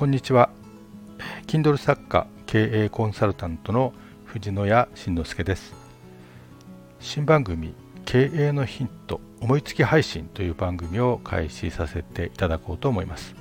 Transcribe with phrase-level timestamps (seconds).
[0.00, 0.48] こんにちは。
[1.46, 3.92] Kindle 作家経営コンサルタントの
[4.24, 5.74] 藤野谷慎之介です。
[7.00, 7.74] 新番組
[8.06, 13.34] 経営のヒント思いつき配信という番組を開始させていただこうと思います。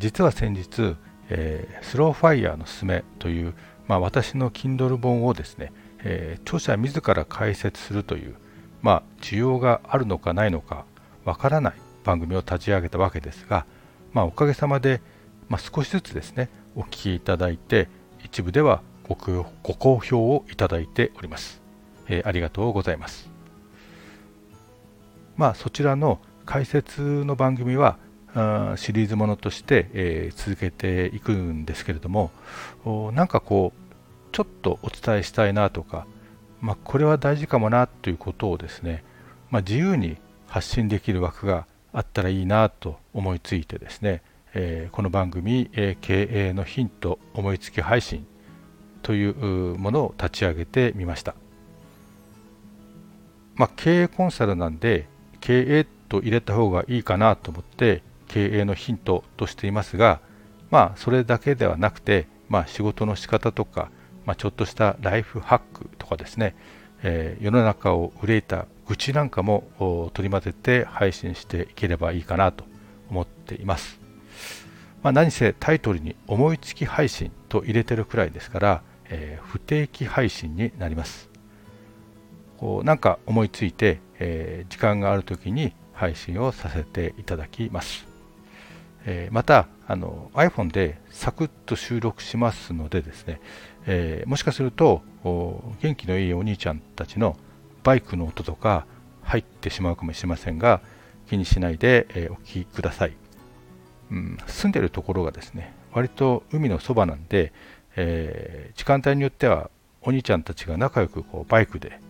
[0.00, 0.96] 実は先日、
[1.28, 3.54] えー、スローファイヤーのすすめという、
[3.86, 8.34] まあ、私の Kindle 本をですね、えー、著者自ら解説するという、
[8.80, 10.86] まあ、需要があるのかないのか
[11.24, 13.64] わからない番組を立ち上げたわけですが、
[14.12, 15.00] まあ、おかげさまで
[15.48, 17.88] まあ、少しずつですねお聞きいただいて
[18.24, 19.16] 一部ではご
[19.62, 21.60] ご好評をいただいております、
[22.08, 23.30] えー、ありがとうございます。
[25.36, 27.98] まあそちらの解説の番組は
[28.76, 32.30] シリーズものとして、えー、続けていくんですけれども
[33.14, 33.82] なんかこう
[34.32, 36.06] ちょっとお伝えしたいなとか、
[36.60, 39.04] まあ、これは大事かもなということをですね、
[39.50, 44.22] まあ、自由に発信できる枠があったらいいなと思いついてですね、
[44.54, 48.26] えー、この番組、え、経営のヒント思いつき配信
[49.02, 51.34] というものを立ち上げてみました。
[53.54, 55.08] まあ、経営コンサルなんで
[55.40, 60.20] 経営と入れた方がいいかなと思って経営のヒントとしていますが
[60.70, 63.90] まあそれだけではなくて、まあ、仕事の仕方とか、
[64.24, 66.56] まあ、ちょっとしたライフハックとかですね、
[67.02, 72.64] えー、世の中を憂いた愚痴なんかも取り混ぜて配信していければいいかなと
[73.10, 74.01] 思っています。
[75.02, 81.28] まあ、何せタイトルに思いつき配信と入れてるくらいですから、えー、不定期配信になります。
[82.58, 88.06] こうなんか思いついて、えー、時間がある時に配信をさせていただきます。
[89.04, 93.40] えー、またあの iPhone でサクッと収録しますのでですね、
[93.86, 97.36] えー、もしかすると元気のいいお兄ちゃんたちの
[97.82, 98.86] バイクの音とか
[99.22, 100.80] 入ってしまうかもしれませんが
[101.28, 103.21] 気にしないで、えお聞きください。
[104.14, 107.52] ん、住んでるところがですね割と海のそばなんで、
[107.96, 109.70] えー、時間帯によっては
[110.02, 112.00] お兄ちゃんたちが仲良くこうバイクで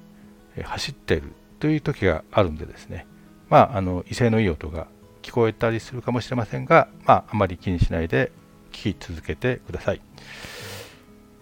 [0.62, 3.06] 走ってるという時があるんでですね。
[3.48, 4.86] まああの威勢のいい音が
[5.22, 8.32] 聞こえたりするかもしれませんが、まあ、あまり気にしないで
[8.72, 10.00] 聞き続けてください、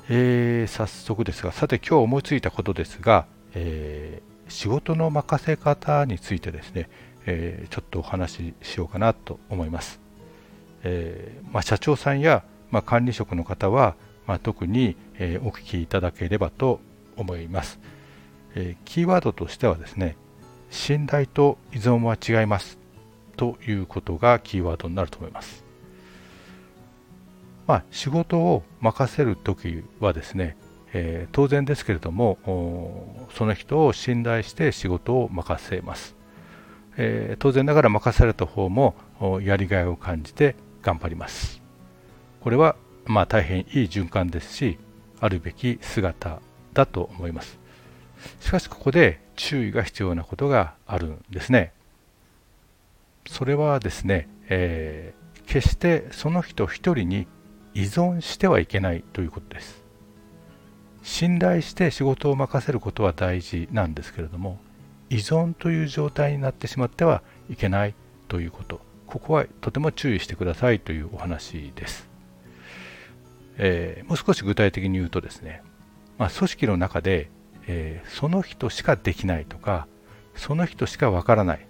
[0.09, 6.88] えー、早速ですがさて今日思いついたことですが、えー、仕事の任せ方についてですね、
[7.26, 10.09] えー、ちょっとお話ししようかなと思います。
[10.82, 13.96] えー、まあ、社長さんや、まあ、管理職の方は、
[14.26, 16.80] まあ、特に、えー、お聞きいただければと
[17.16, 17.78] 思います、
[18.54, 20.16] えキーワードとしてはですね
[20.70, 22.78] 信頼と依存は違います。
[23.36, 25.64] ということがキーワードになると思います。
[27.66, 30.56] まあ、仕事を任せる時はですね、
[30.92, 36.16] えー、当然ですけれどもその人を信頼して仕事を任せます、
[36.96, 38.96] えー、当然ながら任された方も
[39.42, 41.60] やりがいを感じて頑張ります。
[42.41, 42.76] これは
[43.06, 44.78] まあ大変いい循環ですし
[45.20, 46.41] あるべき姿
[46.72, 47.58] だと思います。
[48.41, 51.72] しかしここで注意が必要なことがあるんですね。
[53.26, 57.26] それはですね、えー、決してその人一人に
[57.74, 59.82] 依存してはいけないということです。
[61.02, 64.58] 信頼して仕事を任せることは大事なんですけれども
[65.08, 67.94] 依存という状態になってしまってはいけない
[68.28, 68.89] ということ。
[69.10, 72.09] ここはとても注意してくださいというお話です。
[73.62, 75.62] えー、もう少し具体的に言うとですね、
[76.16, 77.28] まあ、組織の中で、
[77.66, 79.87] えー、その人しかできないとか
[80.34, 81.66] その人しかわからない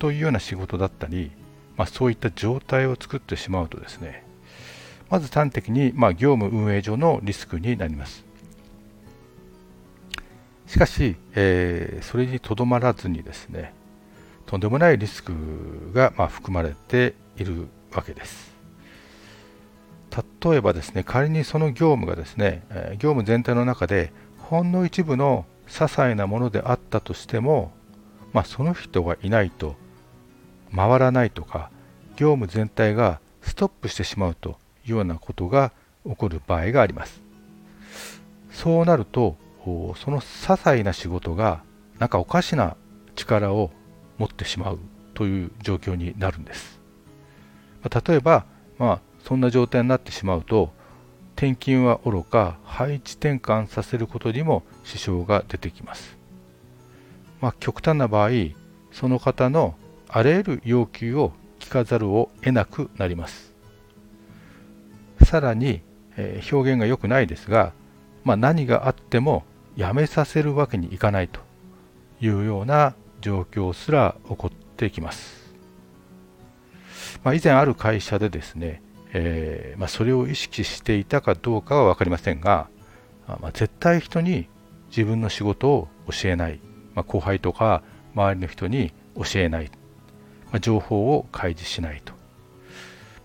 [0.00, 1.30] というような仕事だったり、
[1.76, 4.24] まあ、そういった状態を作ってしまうとですね
[5.08, 8.24] まず端的に、まあ、業務運営上のリスクになります
[10.66, 13.72] しかし、えー、それにとどまらずにですね
[14.46, 15.32] とんでもないリスク
[15.92, 18.54] がま含まれているわけです。
[20.44, 27.72] 例えばですね、仮にその業務がですね、業務全体の中でほんの一部の些細なものであったとしても、
[28.32, 29.74] まあ、その人がいないと
[30.74, 31.70] 回らないとか、
[32.16, 35.72] 業務全体がストップしてしまうというようなことが
[36.06, 37.20] 起こる場合があります。
[38.52, 41.62] そうなると、その些細な仕事が
[41.98, 42.76] なんかおかしな
[43.16, 43.70] 力を
[44.18, 44.78] 持ってしまう
[45.14, 46.80] という状況になるんです。
[47.82, 48.44] 例えば、
[48.78, 50.72] まあ、そんな状態になってしまうと
[51.36, 56.16] 転勤はおろか配置転換させることにも支障が出てきます。
[57.40, 58.30] まあ、極端な場合
[58.92, 59.74] その方の
[60.08, 63.52] あらゆる要求を聞かざるを得なくなります。
[65.24, 65.82] さらに、
[66.16, 67.72] えー、表現が良くないですが、
[68.24, 69.44] まあ、何があっても
[69.76, 71.40] やめさせるわけにいかないと
[72.20, 72.94] いうような
[73.26, 75.52] 状況すら起こってきます。
[77.24, 78.82] まあ、以前ある会社でですね、
[79.12, 82.68] えー、まあ、それを意識していたかどうかは分かりませんが、
[83.26, 84.48] まあ、絶対人に
[84.90, 86.60] 自分の仕事を教えない、
[86.94, 87.82] ま、後輩とか
[88.14, 89.72] 周りの人に教えない、
[90.52, 92.12] ま情報を開示しないと、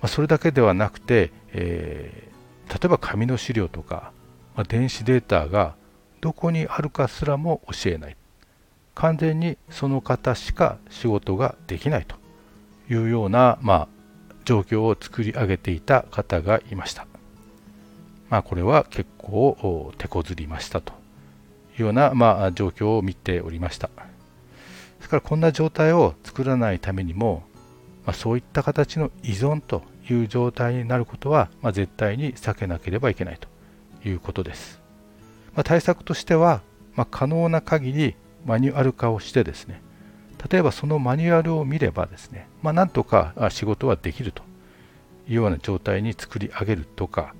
[0.01, 4.13] まそれだけではなくて、えー、例えば紙の資料とか、
[4.55, 5.75] ま電子データが
[6.21, 8.17] どこにあるかすらも教えない。
[9.01, 12.17] 完全にその方しか仕事ができないと
[12.87, 13.87] いうような、まあ、
[14.45, 17.07] 状況を作り上げていた方がいました。
[18.29, 20.93] まあ、これは結構手こずりましたと
[21.79, 23.87] いうような、まあ、状況を見ておりました。
[23.87, 23.93] で
[25.01, 27.41] すからこんな状態を作らないためにも、
[28.05, 29.81] まあ、そういった形の依存と
[30.11, 33.47] いう状態になることは、まあ、絶対に避けなければいけないと
[34.07, 34.79] いうことです。
[35.55, 36.61] まあ、対策としては、
[36.93, 38.15] ま可能な限り
[38.45, 39.81] マニュアル化をしてですね
[40.49, 44.43] 例えばそのマニュアルを見ればですね、まあ、なんとか仕事はできると
[45.27, 47.35] いうような状態に作り上げるとか、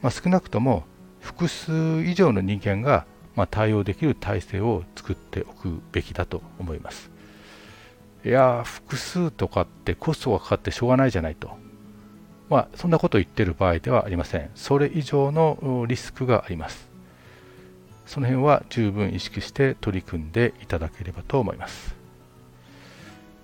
[0.00, 0.84] まあ、少なくとも
[1.20, 1.72] 複数
[2.04, 3.04] 以上の人間が
[3.34, 7.10] ま対応できる体制を作っておくべきだと思います。
[8.24, 11.50] いや複数とかってコストがかかってしょうがないじゃないと。
[12.48, 14.50] まあ、そんなことを言ってる場合ではありません。
[14.54, 16.85] それ以上のリスクがあります。
[18.06, 21.94] その辺は十分意識して取り組んでいただければと思います。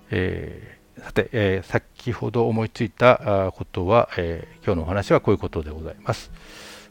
[0.09, 6.31] えー、さて、えー、先ほど思いついたことは、えー、今日のお話はこういうことでございます。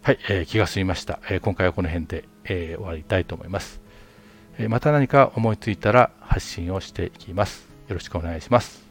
[0.03, 1.21] はい、えー、気が済みました。
[1.31, 3.81] えー、今回はこの辺で、えー、終わりたいと思います、
[4.59, 4.69] えー。
[4.69, 7.67] また何か思いついたら発信をしていきます。
[7.89, 8.83] よろしくお願いします。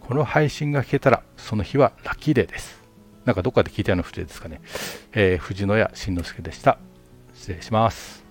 [0.00, 2.78] この配信が聞けたら、その日はラッキーデーです。
[3.24, 4.60] なんかどっかで聞いたような不定ですかね。
[5.12, 6.78] えー、藤野谷慎之介でした。
[7.38, 8.27] 失礼します。